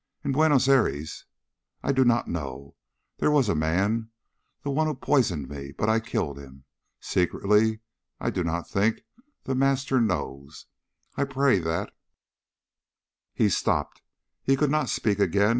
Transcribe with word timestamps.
In 0.23 0.31
Buenos 0.31 0.67
Aires 0.67 1.25
I 1.83 1.89
I 1.89 1.91
do 1.91 2.03
not 2.03 2.27
know. 2.27 2.73
There 3.19 3.29
was 3.29 3.47
a 3.49 3.53
man 3.53 4.09
the 4.63 4.71
one 4.71 4.87
who 4.87 4.95
poisoned 4.95 5.47
me 5.47 5.73
but 5.73 5.89
I 5.89 5.99
killed 5.99 6.39
him. 6.39 6.63
Secretly. 6.99 7.81
I 8.19 8.31
do 8.31 8.43
not 8.43 8.67
think 8.67 9.01
the 9.43 9.53
Master 9.53 10.01
knows. 10.01 10.65
I 11.17 11.25
pray 11.25 11.59
that" 11.59 11.93
He 13.35 13.47
stopped. 13.47 14.01
He 14.41 14.55
could 14.57 14.71
not 14.71 14.89
speak 14.89 15.19
again. 15.19 15.49